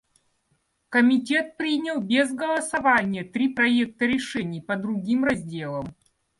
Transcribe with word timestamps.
Комитет 0.89 1.57
принял 1.57 2.01
без 2.01 2.33
голосования 2.33 3.23
три 3.23 3.49
проекта 3.53 4.05
решений 4.07 4.59
по 4.59 4.75
другим 4.75 5.25
разделам. 5.25 5.95